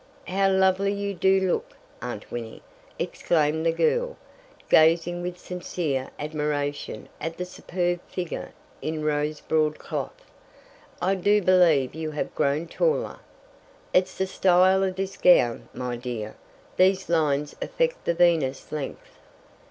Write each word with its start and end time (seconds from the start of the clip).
"How 0.25 0.49
lovely 0.49 0.91
you 0.91 1.13
do 1.13 1.39
look, 1.41 1.77
Aunt 2.01 2.31
Winnie," 2.31 2.63
exclaimed 2.97 3.63
the 3.67 3.71
girl, 3.71 4.17
gazing 4.67 5.21
with 5.21 5.37
sincere 5.37 6.09
admiration 6.17 7.07
at 7.19 7.37
the 7.37 7.45
superb 7.45 7.99
figure 8.07 8.51
in 8.81 9.05
rose 9.05 9.41
broadcloth. 9.41 10.25
"I 11.03 11.13
do 11.13 11.39
believe 11.39 11.93
you 11.93 12.09
have 12.09 12.33
grown 12.33 12.67
taller!" 12.67 13.19
"It's 13.93 14.17
the 14.17 14.25
style 14.25 14.83
of 14.83 14.95
this 14.95 15.17
gown, 15.17 15.69
my 15.71 15.97
dear. 15.97 16.33
These 16.77 17.07
lines 17.07 17.55
affect 17.61 18.03
the 18.05 18.15
Venus 18.15 18.71
length. 18.71 19.19